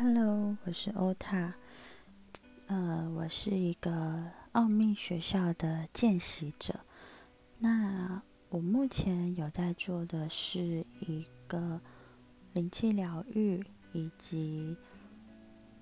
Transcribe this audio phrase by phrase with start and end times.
[0.00, 1.52] Hello，我是欧塔。
[2.68, 6.78] 呃，我是一个奥秘学校的见习者。
[7.58, 11.80] 那我目前有在做的是一个
[12.52, 13.60] 灵气疗愈，
[13.92, 14.76] 以及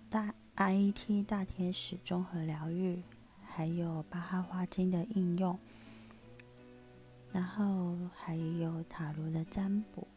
[0.09, 3.03] 大 IET 大天使综合疗愈，
[3.45, 5.59] 还有巴哈花精的应用，
[7.33, 10.09] 然后还有塔罗的占卜。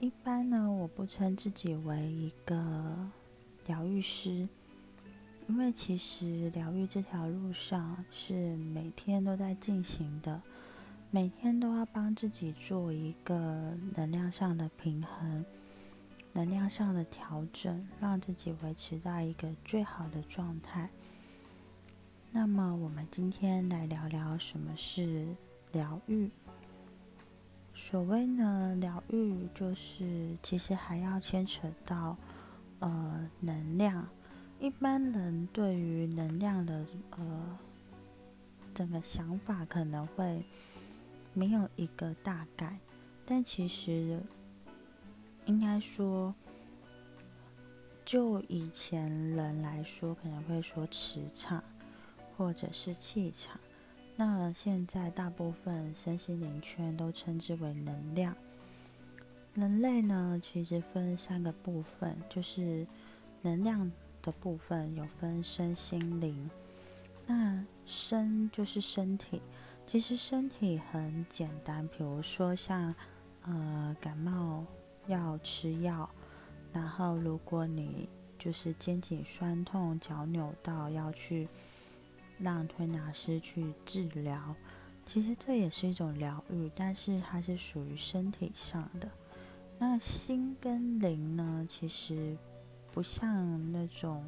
[0.00, 3.10] 一般呢，我不称自己为一个
[3.66, 4.48] 疗愈师。
[5.48, 10.40] 因为其实疗愈这条路上是每天都在进行的，
[11.10, 13.34] 每天都要帮自己做一个
[13.96, 15.44] 能量上的平衡、
[16.32, 20.88] 能量上的调整，让自己维持在一个最好的状态。
[22.30, 25.34] 那么，我们今天来聊聊什么是
[25.72, 26.30] 疗愈。
[27.80, 32.16] 所谓呢，疗愈就是其实还要牵扯到
[32.80, 34.06] 呃能量。
[34.58, 37.58] 一般人对于能量的呃
[38.74, 40.44] 整个想法可能会
[41.32, 42.78] 没有一个大概，
[43.24, 44.20] 但其实
[45.46, 46.34] 应该说，
[48.04, 51.62] 就以前人来说，可能会说磁场
[52.36, 53.58] 或者是气场，
[54.18, 58.36] 那现在大部分身心灵圈都称之为能量。
[59.54, 62.86] 人类呢，其实分三个部分，就是
[63.40, 63.90] 能量。
[64.20, 66.50] 的部分有分身心灵，
[67.28, 69.40] 那身就是身体，
[69.86, 72.92] 其实身体很简单，比如说像
[73.42, 74.64] 呃感冒
[75.06, 76.10] 要吃药，
[76.72, 81.48] 然后如果你就是肩颈酸痛、脚扭到要去
[82.40, 84.54] 让推拿师去治疗，
[85.04, 89.08] 其实这也是一种疗愈，但是它是属于身体上的。
[89.78, 92.36] 那心跟灵呢，其实。
[92.90, 94.24] 不像那种，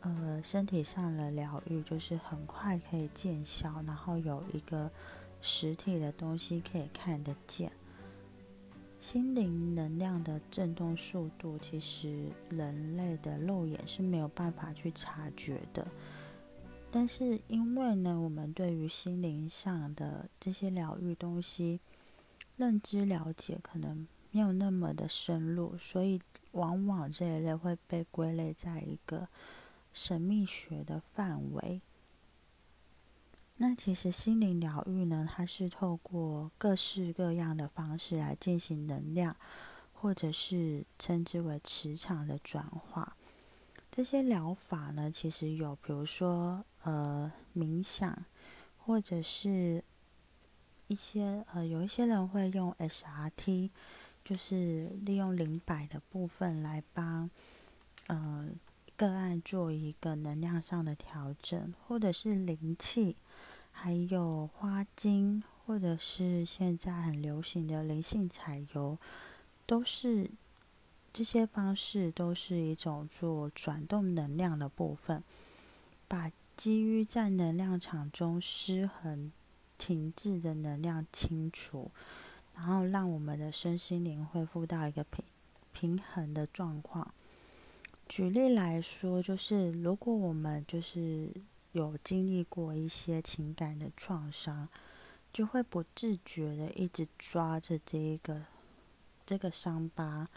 [0.00, 4.90] 呃，身体上的疗愈，就是很快可以见效，然后有一个
[5.40, 7.70] 实体的东西可以看得见。
[8.98, 15.86] 心灵能量的震动速度，其实人类的肉眼是没有办法去察觉的。
[16.90, 21.80] 但是因为呢，我们对于心灵上的这些疗愈东西
[22.56, 26.20] 认知了解，可能没有那么的深入，所以。
[26.52, 29.28] 往往这一类会被归类在一个
[29.92, 31.82] 神秘学的范围。
[33.58, 39.36] 那其实心灵疗愈呢，它是透过各式各样的方式来进行能量，
[39.92, 43.14] 或者是称之为磁场的转化。
[43.98, 48.24] 这些疗法呢，其实有，比如说呃冥想，
[48.76, 49.82] 或者是
[50.86, 53.70] 一些呃有一些人会用 SRT。
[54.24, 57.28] 就是利用灵摆的部分来帮，
[58.06, 58.48] 呃，
[58.94, 63.16] 个案做一个能量上的调整，或者是灵气，
[63.72, 68.96] 还有花精，或者是现在很流行的灵性彩油，
[69.66, 70.30] 都是
[71.18, 75.24] 这些方式都是一种做转动能量的部分，
[76.06, 79.32] 把基于在能量场中失衡、
[79.76, 81.90] 停滞的能量清除。
[82.54, 85.24] 然后让我们的身心灵恢复到一个平
[85.72, 87.12] 平衡的状况。
[88.08, 91.32] 举例来说，就是如果我们就是
[91.72, 94.68] 有经历过一些情感的创伤，
[95.32, 98.44] 就会不自觉的一直抓着这一个
[99.26, 100.28] 这个伤疤，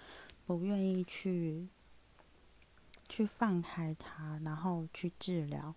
[0.58, 1.68] 不愿意去
[3.08, 5.74] 去放开它，然后去治疗。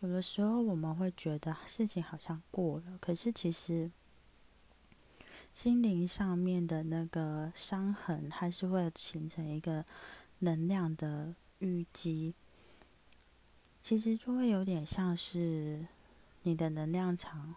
[0.00, 3.90] 有的时候我们会觉得事情好像过了，可是其实。
[5.52, 9.86] 心灵上面的那个伤痕，还是会形成一个
[10.40, 12.34] 能量的淤积。
[13.80, 15.86] 其实就会有点像是
[16.42, 17.54] 你的能量场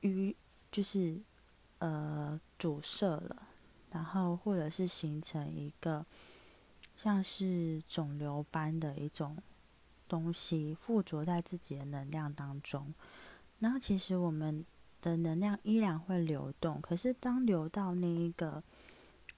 [0.00, 0.34] 淤，
[0.72, 1.20] 就是
[1.78, 3.46] 呃阻塞了，
[3.94, 6.04] 然后或者是形成一个
[6.94, 9.38] 像是肿瘤般的一种
[10.06, 12.92] 东西附着在自己的能量当中。
[13.60, 14.62] 然后其实我们。
[15.04, 18.64] 的能量依然会流动，可是当流到那一个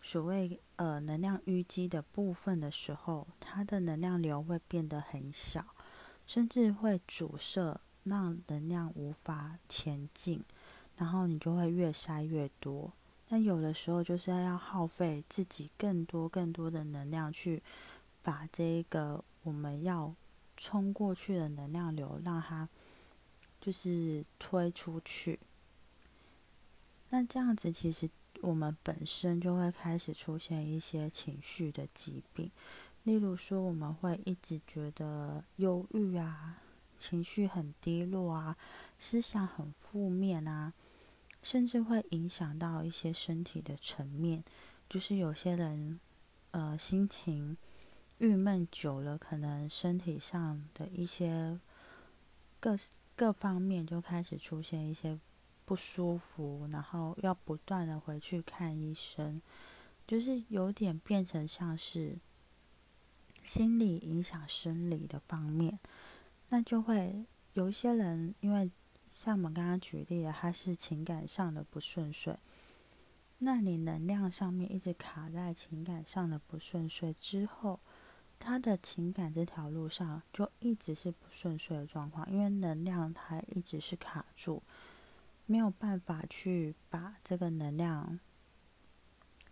[0.00, 5.66] 所谓呃能量淤积的部分的时候，它的能量流会变得很小，
[6.24, 10.44] 甚至会阻塞，让能量无法前进，
[10.98, 12.92] 然后你就会越塞越多。
[13.28, 17.62] 那有的时候就是要耗费自己更多更多的能量去
[18.22, 20.14] 把这个我们要
[20.56, 22.68] 冲过去的能量流让它
[23.60, 25.40] 就是推出去。
[27.10, 28.08] 那这样子，其实
[28.42, 32.50] 我们本身就会开始出现一些情绪的疾病，
[33.04, 36.58] 例如说我们会一直觉得忧郁啊，
[36.98, 38.56] 情绪很低落啊，
[38.98, 40.72] 思想很负面啊，
[41.42, 44.44] 甚至会影响到一些身体的层面，
[44.88, 46.00] 就是有些人
[46.50, 47.56] 呃心情
[48.18, 51.58] 郁闷久了，可能身体上的一些
[52.60, 52.76] 各
[53.14, 55.18] 各方面就开始出现一些。
[55.68, 59.42] 不舒服，然后要不断的回去看医生，
[60.06, 62.16] 就是有点变成像是
[63.42, 65.76] 心理影响生理的方面，
[66.50, 67.24] 那就会
[67.54, 68.70] 有一些人，因为
[69.16, 72.36] 像我们刚刚举例的，他是情感上的不顺遂，
[73.38, 77.80] 那你能量上面一直卡在情感上的不顺遂之后，
[78.38, 84.62] 他的情感这条路上就一直是不顺遂的状况，因为能量它一直是卡住。
[85.46, 88.20] 没有办法去把这个能量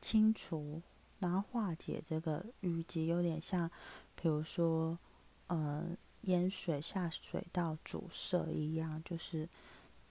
[0.00, 0.82] 清除，
[1.20, 3.70] 然后化解这个淤积，有点像，
[4.14, 4.98] 比如说，
[5.46, 9.48] 呃，淹水下水道阻塞一样，就是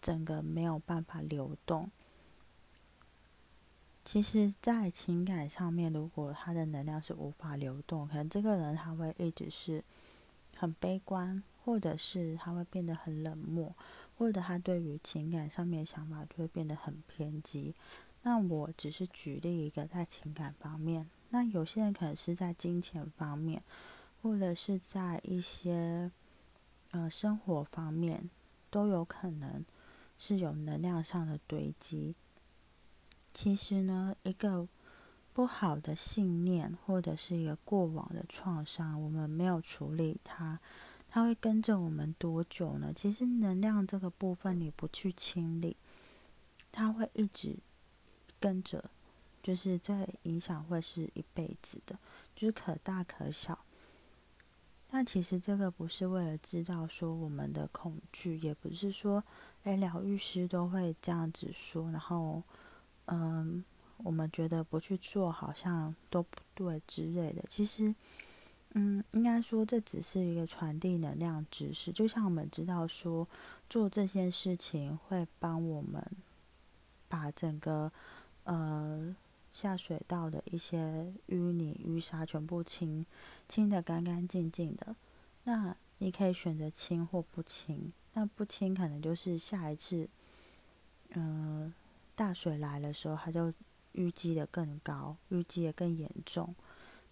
[0.02, 1.90] 整个没有办法流动。
[4.06, 9.84] 其实，在情感上面，如果他的能量是无法流动，可能这个人他会一直是
[10.58, 13.74] 很悲观，或者是他会变得很冷漠。
[14.16, 17.74] 或者他对于情感上面的想法就会变得很偏激。
[18.22, 23.64] 那我只是举例一个在情感方面，那有些人可能是在金钱方面，
[24.24, 26.10] 或者是在一些
[26.92, 28.30] 呃生活方面，
[28.70, 29.66] 都有可能
[30.18, 32.16] 是有能量上的堆积。
[33.34, 34.66] 其实呢，一个
[35.34, 40.58] 不好的信念或者是一个过往的创伤，我们没有处理它。
[41.10, 42.94] 它会跟着我们多久呢？
[42.96, 45.76] 其实能量这个部分你不去清理，
[46.72, 47.58] 它会一直
[48.40, 48.90] 跟着，
[49.44, 52.00] 就是这影响会是一辈子的，
[52.34, 53.60] 就是可大可小。
[54.94, 59.24] 那其实这个不是为了制造说我们的恐惧，也不是说，
[59.64, 62.44] 哎，疗愈师都会这样子说，然后，
[63.08, 63.66] 嗯，
[63.98, 67.44] 我们觉得不去做好像都不对之类的。
[67.50, 67.94] 其实。
[68.76, 73.28] 嗯，应该说这只是一个传递能量知识，就像我们知道说
[73.70, 76.04] 做这件事情会帮我们
[77.08, 77.92] 把整个
[78.46, 79.16] 呃
[79.54, 83.06] 下水道的一些淤泥淤沙全部清
[83.48, 84.96] 清的干干净净的。
[85.44, 90.10] 那你可以选择清或不清，那不清可能就是下一次
[91.10, 91.74] 嗯
[92.16, 93.54] 大水来的时候，它就
[93.94, 96.54] 淤积的更高，淤积的更严重。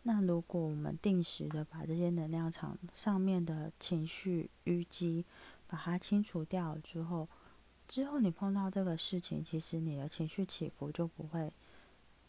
[0.03, 5.23] 那如果我们定时的把这些能量场上面的情绪淤积，
[5.67, 7.27] 把它清除掉之后，
[7.87, 11.53] 之后你碰到这个事情，其实你的情绪起伏就不会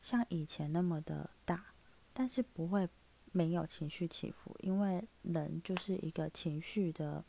[0.02, 1.64] 像以前那么的大，
[2.12, 2.88] 但是不会
[3.31, 7.25] 没有情绪起伏，因为人就是一个情绪的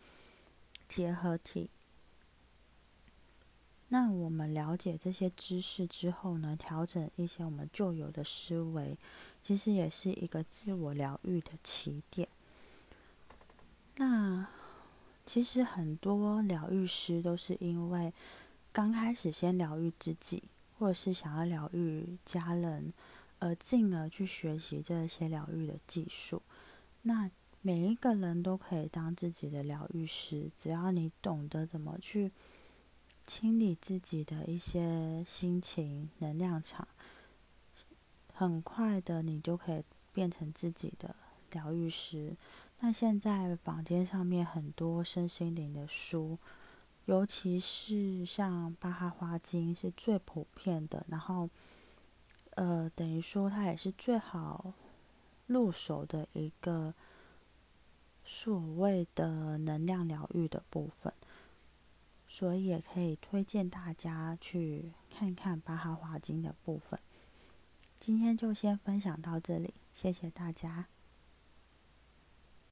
[0.88, 1.70] 结合体。
[3.90, 8.98] 那我们了解这些知识之后呢，调整一些我们旧有的思维，
[9.44, 12.28] 其实也是一个自我疗愈的起点。
[13.98, 14.48] 那
[15.28, 18.12] 其实很多疗愈师都是因为
[18.72, 20.42] 刚开始先疗愈自己，
[20.84, 22.92] 或是想要疗愈家人，
[23.40, 26.42] 而进而去学习这些疗愈的技术。
[27.04, 27.32] 那
[27.62, 32.34] 每一个人都可以当自己的疗愈师，只要你懂得怎么去。
[33.26, 36.86] 清理自己的一些心情能量场，
[38.34, 41.16] 很快的，你就可以变成自己的
[41.52, 42.36] 疗愈师。
[42.82, 46.38] 那现在房间上面很多身心灵的书，
[47.06, 51.50] 尤其是像《巴哈花经》是最普遍的，然后，
[52.52, 54.74] 呃，等于说它也是最好
[55.48, 56.94] 入手的一个
[58.24, 61.14] 所谓的能量疗愈的部分。
[62.26, 67.00] 所以也可以推荐大家去看看《巴哈华经》的部分。
[68.00, 70.88] 今天就先分享到这里，谢谢大家。